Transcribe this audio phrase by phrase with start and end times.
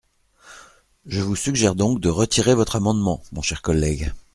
[1.05, 4.11] Je vous suggère donc de retirer votre amendement, mon cher collègue.